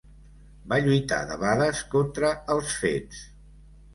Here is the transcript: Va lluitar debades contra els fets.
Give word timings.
Va 0.71 0.79
lluitar 0.85 1.19
debades 1.33 1.83
contra 1.93 2.33
els 2.53 2.73
fets. 2.85 3.23